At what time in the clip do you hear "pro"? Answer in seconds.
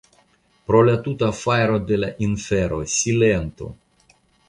0.69-0.79